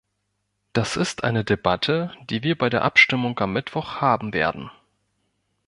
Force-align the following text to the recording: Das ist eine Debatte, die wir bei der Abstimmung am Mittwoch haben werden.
Das 0.73 0.97
ist 0.97 1.23
eine 1.23 1.45
Debatte, 1.45 2.11
die 2.27 2.41
wir 2.41 2.57
bei 2.57 2.71
der 2.71 2.81
Abstimmung 2.81 3.39
am 3.39 3.53
Mittwoch 3.53 3.97
haben 4.01 4.33
werden. 4.33 4.71